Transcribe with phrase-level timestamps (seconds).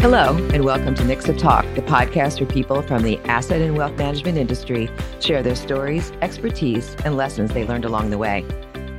[0.00, 3.98] Hello, and welcome to Nicsa Talk, the podcast where people from the asset and wealth
[3.98, 4.88] management industry
[5.20, 8.42] share their stories, expertise, and lessons they learned along the way.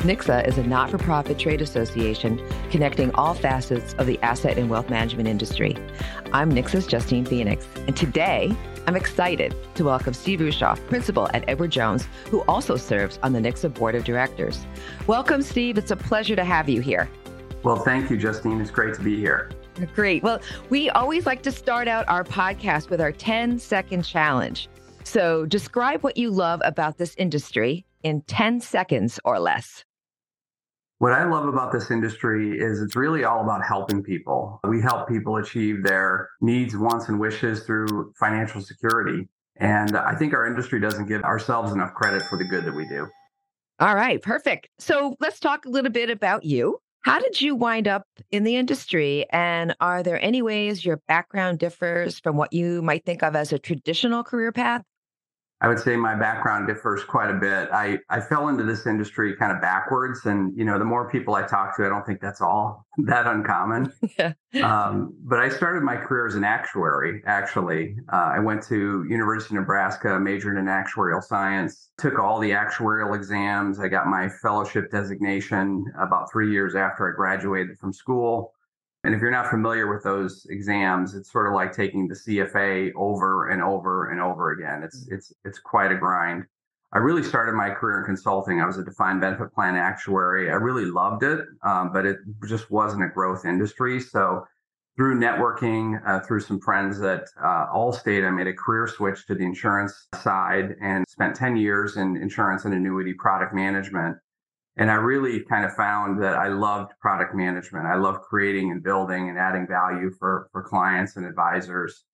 [0.01, 2.39] Nicsa is a not for profit trade association
[2.69, 5.75] connecting all facets of the asset and wealth management industry.
[6.33, 11.71] I'm Nicsa's Justine Phoenix, and today I'm excited to welcome Steve Rueschhoff, principal at Edward
[11.71, 14.67] Jones, who also serves on the Nicsa board of directors.
[15.07, 15.79] Welcome, Steve.
[15.79, 17.09] It's a pleasure to have you here.
[17.63, 18.61] Well, thank you, Justine.
[18.61, 19.49] It's great to be here.
[19.95, 20.23] Great.
[20.23, 24.69] Well, we always like to start out our podcast with our 10 second challenge.
[25.03, 29.83] So, describe what you love about this industry in 10 seconds or less.
[30.99, 34.59] What I love about this industry is it's really all about helping people.
[34.63, 39.27] We help people achieve their needs, wants, and wishes through financial security.
[39.55, 42.87] And I think our industry doesn't give ourselves enough credit for the good that we
[42.87, 43.07] do.
[43.79, 44.69] All right, perfect.
[44.77, 46.79] So let's talk a little bit about you.
[47.01, 49.25] How did you wind up in the industry?
[49.31, 53.51] And are there any ways your background differs from what you might think of as
[53.51, 54.83] a traditional career path?
[55.61, 57.69] I would say my background differs quite a bit.
[57.71, 60.25] I, I fell into this industry kind of backwards.
[60.25, 63.27] And, you know, the more people I talk to, I don't think that's all that
[63.27, 63.93] uncommon.
[64.17, 64.33] yeah.
[64.63, 67.95] Um, but I started my career as an actuary, actually.
[68.11, 73.15] Uh, I went to University of Nebraska, majored in actuarial science, took all the actuarial
[73.15, 73.79] exams.
[73.79, 78.51] I got my fellowship designation about three years after I graduated from school.
[79.03, 82.91] And if you're not familiar with those exams, it's sort of like taking the CFA
[82.95, 84.83] over and over and over again.
[84.83, 85.13] It's mm.
[85.13, 86.45] it's it's quite a grind.
[86.93, 88.61] I really started my career in consulting.
[88.61, 90.51] I was a defined benefit plan actuary.
[90.51, 94.01] I really loved it, um, but it just wasn't a growth industry.
[94.01, 94.45] So
[94.97, 99.35] through networking, uh, through some friends at uh, Allstate, I made a career switch to
[99.35, 104.17] the insurance side and spent 10 years in insurance and annuity product management.
[104.77, 107.85] And I really kind of found that I loved product management.
[107.85, 112.05] I love creating and building and adding value for, for clients and advisors.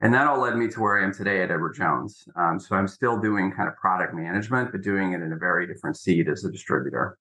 [0.00, 2.28] And that all led me to where I am today at Edward Jones.
[2.36, 5.66] Um, so I'm still doing kind of product management, but doing it in a very
[5.66, 7.18] different seat as a distributor.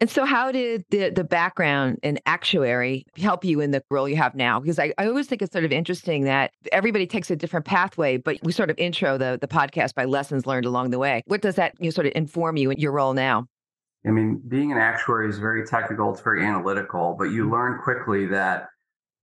[0.00, 4.16] And so, how did the, the background in actuary help you in the role you
[4.16, 4.58] have now?
[4.58, 8.16] Because I, I always think it's sort of interesting that everybody takes a different pathway,
[8.16, 11.22] but we sort of intro the, the podcast by lessons learned along the way.
[11.26, 13.46] What does that you know, sort of inform you in your role now?
[14.06, 17.52] I mean, being an actuary is very technical, it's very analytical, but you mm-hmm.
[17.52, 18.68] learn quickly that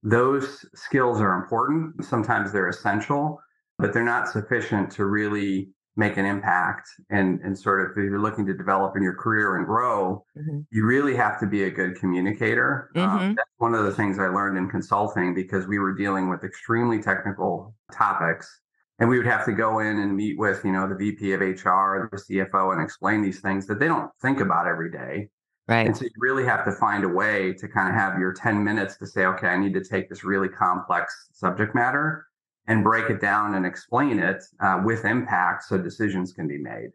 [0.02, 2.04] those skills are important.
[2.04, 3.40] Sometimes they're essential,
[3.78, 8.20] but they're not sufficient to really make an impact and and sort of if you're
[8.20, 10.60] looking to develop in your career and grow mm-hmm.
[10.70, 13.18] you really have to be a good communicator um, mm-hmm.
[13.18, 16.44] um, that's one of the things i learned in consulting because we were dealing with
[16.44, 18.60] extremely technical topics
[19.00, 21.40] and we would have to go in and meet with you know the vp of
[21.40, 25.28] hr the cfo and explain these things that they don't think about every day.
[25.68, 25.86] Right.
[25.86, 28.62] And so you really have to find a way to kind of have your 10
[28.62, 32.26] minutes to say okay i need to take this really complex subject matter
[32.66, 36.90] and break it down and explain it uh, with impact so decisions can be made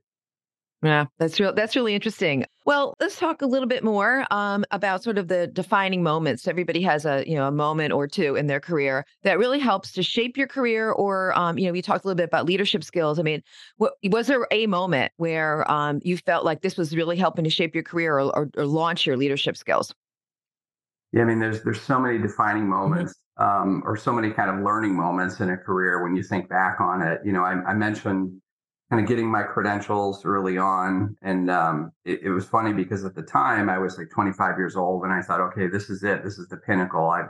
[0.86, 1.52] yeah, that's real.
[1.54, 2.46] That's really interesting.
[2.66, 6.48] Well, let's talk a little bit more um, about sort of the defining moments.
[6.48, 9.92] Everybody has a you know a moment or two in their career that really helps
[9.94, 10.92] to shape your career.
[10.92, 13.18] Or um, you know, we talked a little bit about leadership skills.
[13.18, 13.42] I mean,
[13.78, 17.50] what, was there a moment where um, you felt like this was really helping to
[17.50, 19.94] shape your career or, or, or launch your leadership skills?
[21.14, 22.72] Yeah, I mean, there's there's so many defining mm-hmm.
[22.72, 23.16] moments.
[23.38, 26.80] Um, or so many kind of learning moments in a career when you think back
[26.80, 27.20] on it.
[27.26, 28.42] You know, I, I mentioned
[28.90, 31.16] kind of getting my credentials early on.
[31.22, 34.76] And um, it, it, was funny because at the time I was like 25 years
[34.76, 36.24] old and I thought, okay, this is it.
[36.24, 37.10] This is the pinnacle.
[37.10, 37.30] I've,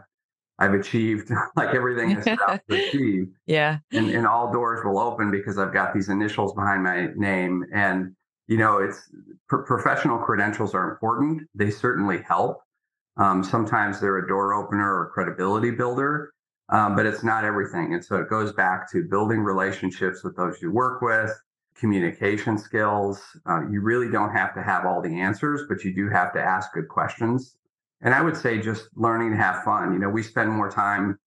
[0.59, 3.27] I've achieved like everything is to achieve.
[3.45, 3.79] Yeah.
[3.93, 7.63] And, and all doors will open because I've got these initials behind my name.
[7.73, 8.15] And,
[8.47, 9.09] you know, it's
[9.47, 11.43] professional credentials are important.
[11.55, 12.59] They certainly help.
[13.17, 16.33] Um, sometimes they're a door opener or credibility builder.
[16.69, 17.93] Um, but it's not everything.
[17.93, 21.31] And so it goes back to building relationships with those you work with,
[21.77, 23.21] communication skills.
[23.47, 26.41] Uh, you really don't have to have all the answers, but you do have to
[26.41, 27.55] ask good questions.
[28.01, 29.93] And I would say just learning to have fun.
[29.93, 31.17] You know, we spend more time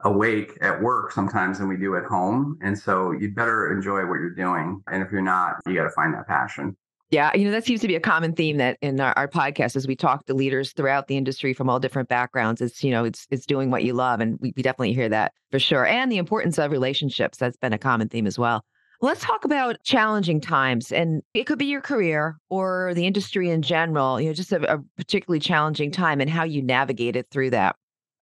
[0.00, 2.58] awake at work sometimes than we do at home.
[2.62, 4.82] And so you'd better enjoy what you're doing.
[4.90, 6.76] And if you're not, you got to find that passion.
[7.10, 9.76] Yeah, you know, that seems to be a common theme that in our, our, podcast
[9.76, 12.60] as we talk to leaders throughout the industry from all different backgrounds.
[12.60, 14.18] It's, you know, it's it's doing what you love.
[14.18, 15.86] And we, we definitely hear that for sure.
[15.86, 17.38] And the importance of relationships.
[17.38, 18.64] That's been a common theme as well.
[19.02, 20.90] Let's talk about challenging times.
[20.90, 24.74] And it could be your career or the industry in general, you know, just a,
[24.74, 27.76] a particularly challenging time and how you navigated through that.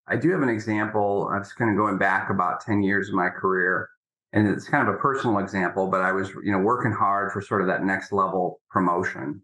[0.06, 1.28] I do have an example.
[1.32, 3.88] I was kind of going back about 10 years of my career.
[4.32, 7.40] And it's kind of a personal example, but I was, you know, working hard for
[7.40, 9.40] sort of that next level promotion.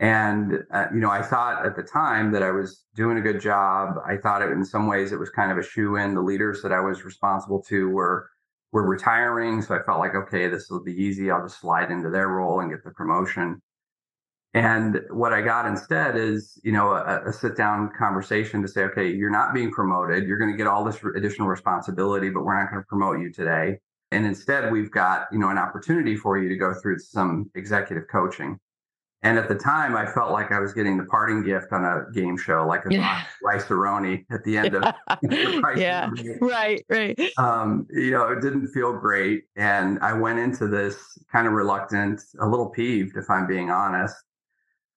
[0.00, 3.40] And, uh, you know, I thought at the time that I was doing a good
[3.40, 3.96] job.
[4.04, 6.14] I thought it in some ways it was kind of a shoe in.
[6.14, 8.28] The leaders that I was responsible to were
[8.72, 9.62] were retiring.
[9.62, 11.30] So I felt like, okay, this will be easy.
[11.30, 13.60] I'll just slide into their role and get the promotion.
[14.52, 18.82] And what I got instead is, you know, a, a sit down conversation to say,
[18.82, 20.26] okay, you're not being promoted.
[20.26, 23.32] You're going to get all this additional responsibility, but we're not going to promote you
[23.32, 23.78] today.
[24.10, 28.08] And instead, we've got, you know, an opportunity for you to go through some executive
[28.10, 28.58] coaching.
[29.22, 32.10] And at the time, I felt like I was getting the parting gift on a
[32.12, 33.24] game show, like a yeah.
[33.42, 34.82] Rice-A-Roni at the end of.
[35.76, 36.08] yeah,
[36.40, 37.18] right, right.
[37.36, 42.22] Um, you know, it didn't feel great, and I went into this kind of reluctant,
[42.40, 44.16] a little peeved, if I'm being honest.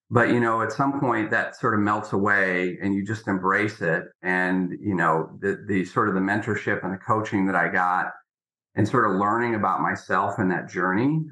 [0.10, 3.82] But you know, at some point, that sort of melts away, and you just embrace
[3.82, 4.06] it.
[4.22, 8.14] And you know, the the sort of the mentorship and the coaching that I got,
[8.76, 11.26] and sort of learning about myself and that journey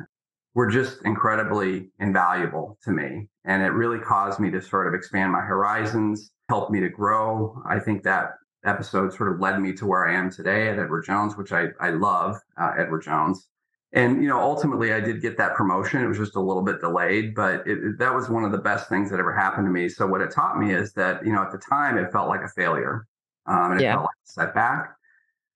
[0.53, 3.27] were just incredibly invaluable to me.
[3.45, 7.62] And it really caused me to sort of expand my horizons, helped me to grow.
[7.68, 8.31] I think that
[8.65, 11.68] episode sort of led me to where I am today at Edward Jones, which I,
[11.80, 13.48] I love uh, Edward Jones.
[13.94, 16.01] And, you know, ultimately I did get that promotion.
[16.01, 18.88] It was just a little bit delayed, but it, that was one of the best
[18.88, 19.89] things that ever happened to me.
[19.89, 22.42] So what it taught me is that, you know, at the time it felt like
[22.42, 23.06] a failure
[23.47, 23.94] um, and it yeah.
[23.94, 24.95] felt like a setback.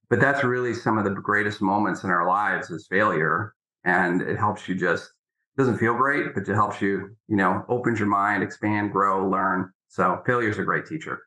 [0.10, 3.54] But that's really some of the greatest moments in our lives is failure
[3.86, 5.12] and it helps you just
[5.58, 9.72] doesn't feel great, but it helps you, you know, opens your mind, expand, grow, learn.
[9.88, 11.22] So failure is a great teacher.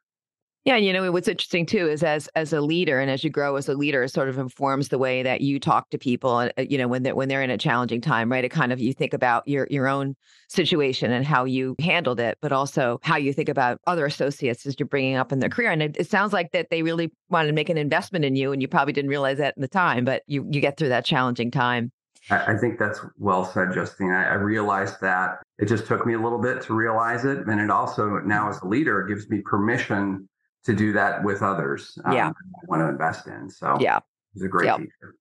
[0.64, 3.30] Yeah, And you know what's interesting too is as as a leader and as you
[3.30, 6.36] grow as a leader, it sort of informs the way that you talk to people.
[6.36, 8.44] Uh, you know, when they're when they're in a challenging time, right?
[8.44, 10.14] It kind of you think about your your own
[10.50, 14.76] situation and how you handled it, but also how you think about other associates as
[14.78, 15.70] you're bringing up in their career.
[15.70, 18.52] And it, it sounds like that they really wanted to make an investment in you,
[18.52, 21.06] and you probably didn't realize that in the time, but you you get through that
[21.06, 21.92] challenging time.
[22.30, 24.10] I, think that's well said, Justine.
[24.10, 27.46] I, I, realized that it just took me a little bit to realize it.
[27.46, 30.28] And it also, now as a leader, gives me permission
[30.64, 31.98] to do that with others.
[32.04, 32.28] Um, yeah.
[32.28, 33.48] I want to invest in.
[33.48, 34.00] So, yeah.
[34.34, 34.78] It's a great yep.
[34.78, 35.14] teacher.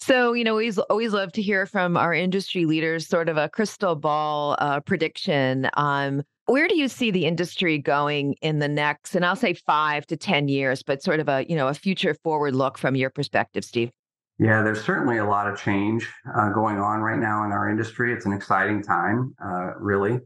[0.00, 3.48] So, you know, we always love to hear from our industry leaders, sort of a
[3.48, 5.70] crystal ball uh, prediction.
[5.74, 10.04] Um, where do you see the industry going in the next, and I'll say five
[10.08, 13.10] to 10 years, but sort of a, you know, a future forward look from your
[13.10, 13.92] perspective, Steve?
[14.38, 18.12] Yeah, there's certainly a lot of change uh, going on right now in our industry.
[18.12, 20.20] It's an exciting time, uh, really.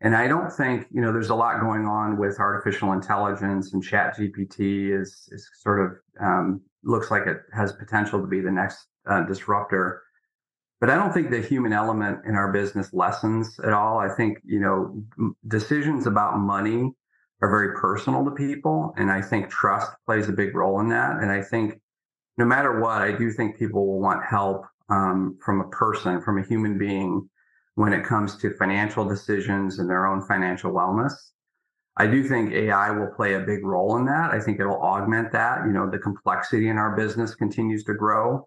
[0.00, 3.82] And I don't think, you know, there's a lot going on with artificial intelligence and
[3.82, 8.50] chat GPT is, is sort of um, looks like it has potential to be the
[8.50, 10.02] next uh, disruptor.
[10.80, 13.98] But I don't think the human element in our business lessens at all.
[13.98, 15.04] I think, you know,
[15.48, 16.90] decisions about money
[17.42, 18.94] are very personal to people.
[18.96, 21.18] And I think trust plays a big role in that.
[21.20, 21.78] And I think
[22.38, 26.38] no matter what, I do think people will want help um, from a person, from
[26.38, 27.28] a human being,
[27.74, 31.12] when it comes to financial decisions and their own financial wellness.
[31.96, 34.30] I do think AI will play a big role in that.
[34.30, 35.66] I think it'll augment that.
[35.66, 38.46] You know, the complexity in our business continues to grow.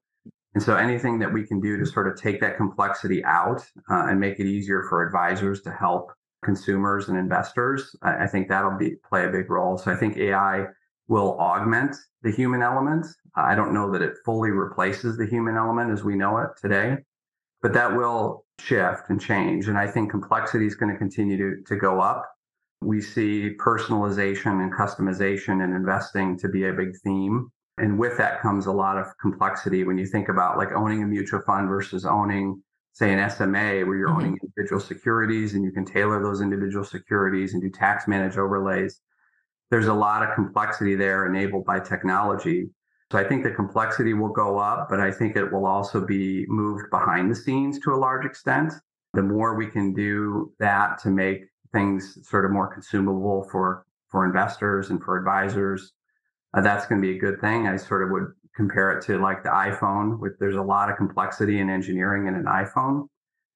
[0.54, 4.08] And so anything that we can do to sort of take that complexity out uh,
[4.08, 6.12] and make it easier for advisors to help
[6.44, 9.78] consumers and investors, I, I think that'll be play a big role.
[9.78, 10.68] So I think AI
[11.08, 13.06] will augment the human element.
[13.36, 16.98] I don't know that it fully replaces the human element as we know it today,
[17.62, 19.68] but that will shift and change.
[19.68, 22.30] And I think complexity is going to continue to, to go up.
[22.82, 27.50] We see personalization and customization and investing to be a big theme.
[27.77, 31.08] And with that comes a lot of complexity when you think about like owning a
[31.08, 32.62] mutual fund versus owning,
[32.94, 34.18] say, an SMA where you're mm-hmm.
[34.18, 39.01] owning individual securities and you can tailor those individual securities and do tax manage overlays
[39.74, 42.70] there's a lot of complexity there enabled by technology.
[43.12, 46.46] So I think the complexity will go up, but I think it will also be
[46.48, 48.72] moved behind the scenes to a large extent.
[49.15, 54.25] The more we can do that to make things sort of more consumable for for
[54.25, 55.94] investors and for advisors,
[56.56, 57.65] uh, that's going to be a good thing.
[57.68, 60.98] I sort of would compare it to like the iPhone, with there's a lot of
[60.98, 63.08] complexity in engineering in an iPhone,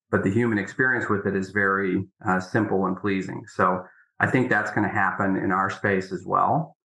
[0.09, 3.43] but the human experience with it is very uh, simple and pleasing.
[3.53, 3.83] So
[4.19, 6.75] I think that's going to happen in our space as well.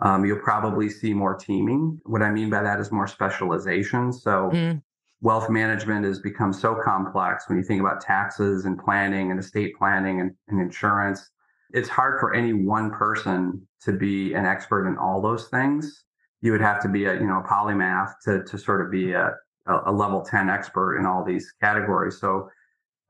[0.00, 2.00] Um, you'll probably see more teaming.
[2.04, 4.12] What I mean by that is more specialization.
[4.12, 4.82] So, mm.
[5.22, 9.74] wealth management has become so complex when you think about taxes and planning and estate
[9.78, 11.30] planning and, and insurance.
[11.72, 16.04] It's hard for any one person to be an expert in all those things.
[16.42, 19.12] You would have to be a you know a polymath to to sort of be
[19.12, 19.32] a,
[19.66, 22.20] a level 10 expert in all these categories.
[22.20, 22.50] So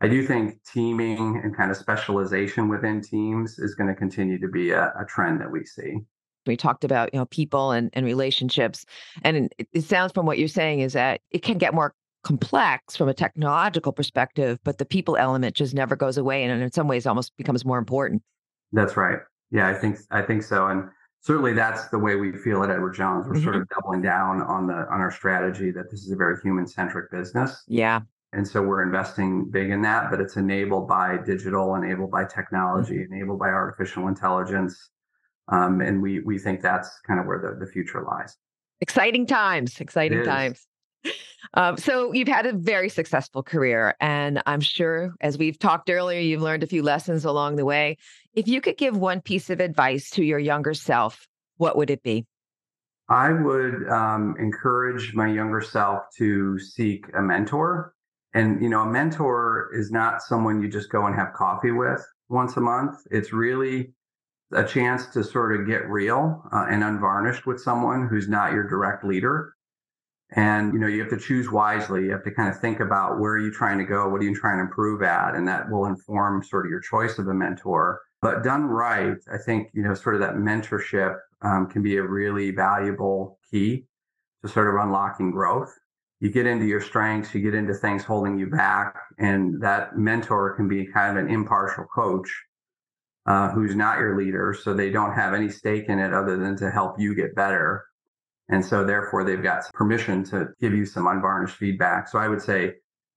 [0.00, 4.48] I do think teaming and kind of specialization within teams is going to continue to
[4.48, 5.98] be a, a trend that we see.
[6.46, 8.84] We talked about, you know, people and, and relationships.
[9.22, 12.96] And it, it sounds from what you're saying is that it can get more complex
[12.96, 16.88] from a technological perspective, but the people element just never goes away and in some
[16.88, 18.22] ways almost becomes more important.
[18.72, 19.18] That's right.
[19.50, 20.66] Yeah, I think I think so.
[20.66, 20.88] And
[21.20, 23.26] certainly that's the way we feel at Edward Jones.
[23.26, 23.44] We're mm-hmm.
[23.44, 26.66] sort of doubling down on the on our strategy that this is a very human
[26.66, 27.62] centric business.
[27.66, 28.00] Yeah.
[28.32, 32.96] And so we're investing big in that, but it's enabled by digital, enabled by technology,
[32.96, 33.14] mm-hmm.
[33.14, 34.90] enabled by artificial intelligence.
[35.48, 38.36] Um, and we we think that's kind of where the, the future lies.
[38.80, 40.66] Exciting times, exciting times.
[41.54, 46.18] Um, so you've had a very successful career, and I'm sure, as we've talked earlier,
[46.18, 47.96] you've learned a few lessons along the way.
[48.34, 52.02] If you could give one piece of advice to your younger self, what would it
[52.02, 52.26] be?
[53.08, 57.94] I would um, encourage my younger self to seek a mentor.
[58.36, 62.06] And, you know, a mentor is not someone you just go and have coffee with
[62.28, 62.98] once a month.
[63.10, 63.94] It's really
[64.52, 68.68] a chance to sort of get real uh, and unvarnished with someone who's not your
[68.68, 69.54] direct leader.
[70.32, 72.04] And you know you have to choose wisely.
[72.04, 74.08] You have to kind of think about where are you trying to go?
[74.08, 75.34] What are you trying to improve at?
[75.34, 78.00] And that will inform sort of your choice of a mentor.
[78.20, 82.02] But done right i think you know sort of that mentorship um, can be a
[82.02, 83.84] really valuable key
[84.42, 85.72] to sort of unlocking growth
[86.20, 90.54] you get into your strengths you get into things holding you back and that mentor
[90.54, 92.30] can be kind of an impartial coach
[93.26, 96.56] uh, who's not your leader so they don't have any stake in it other than
[96.56, 97.84] to help you get better
[98.48, 102.08] and so therefore they've got permission to give you some unvarnished feedback.
[102.08, 102.74] So I would say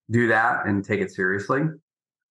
[0.09, 1.61] do that and take it seriously.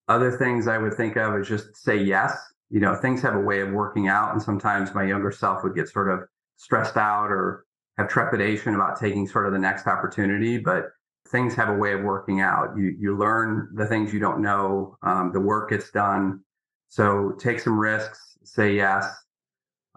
[0.09, 2.37] Other things I would think of is just say yes.
[2.71, 4.33] You know, things have a way of working out.
[4.33, 6.21] And sometimes my younger self would get sort of
[6.57, 7.65] stressed out or
[7.99, 10.59] have trepidation about taking sort of the next opportunity.
[10.59, 10.87] But
[11.29, 12.77] things have a way of working out.
[12.77, 14.97] You you learn the things you don't know.
[15.03, 16.41] Um, the work gets done.
[16.89, 18.39] So take some risks.
[18.45, 19.05] Say yes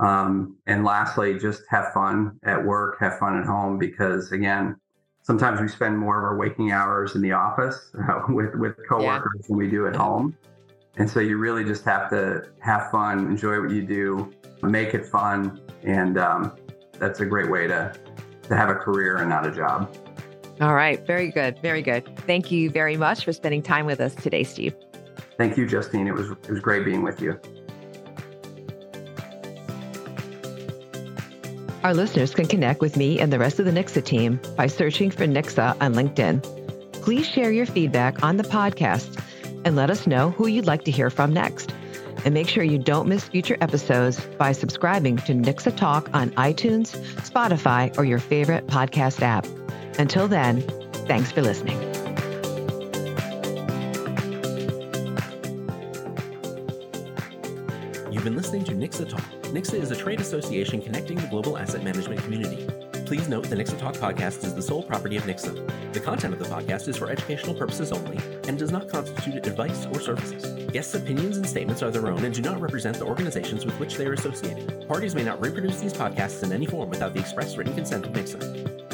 [0.01, 4.75] um, and lastly, just have fun at work, have fun at home, because again,
[5.21, 9.31] sometimes we spend more of our waking hours in the office uh, with with coworkers
[9.35, 9.47] yeah.
[9.47, 10.35] than we do at home.
[10.97, 14.29] And so you really just have to have fun, enjoy what you do,
[14.63, 16.57] make it fun, and um,
[17.01, 17.91] that's a great way to
[18.43, 19.93] to have a career and not a job.
[20.61, 22.07] All right, very good, very good.
[22.27, 24.75] Thank you very much for spending time with us today, Steve.
[25.37, 26.07] Thank you, Justine.
[26.07, 27.39] It was it was great being with you.
[31.83, 35.09] Our listeners can connect with me and the rest of the Nicsa team by searching
[35.09, 36.43] for Nicsa on LinkedIn.
[37.01, 39.19] Please share your feedback on the podcast
[39.65, 41.73] and let us know who you'd like to hear from next.
[42.23, 46.95] And make sure you don't miss future episodes by subscribing to Nicsa Talk on iTunes,
[47.21, 49.45] Spotify, or your favorite podcast app.
[49.97, 50.61] Until then,
[51.07, 51.79] thanks for listening.
[58.11, 61.83] You've been listening to Nicsa Talk Nicsa is a trade association connecting the global asset
[61.83, 62.65] management community.
[63.11, 65.91] Please note the Nicsa Talk podcast is the sole property of Nicsa.
[65.91, 69.85] The content of the podcast is for educational purposes only and does not constitute advice
[69.87, 70.45] or services.
[70.71, 73.97] Guests' opinions and statements are their own and do not represent the organizations with which
[73.97, 74.87] they are associated.
[74.87, 78.13] Parties may not reproduce these podcasts in any form without the express written consent of
[78.13, 78.90] Nicsa.